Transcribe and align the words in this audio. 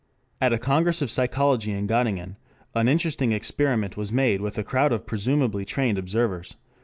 At 0.41 0.51
a 0.51 0.57
Congress 0.57 1.03
of 1.03 1.11
Psychology 1.11 1.73
in 1.73 1.87
Göttingen 1.87 2.35
an 2.73 2.87
interesting 2.87 3.33
experiment 3.33 3.97
was 3.97 4.11
made 4.11 4.41
with 4.41 4.57
a 4.57 4.63
crowd 4.63 4.91
of 4.91 5.05
presumably 5.05 5.63
trained 5.63 5.99
observers. 5.99 6.55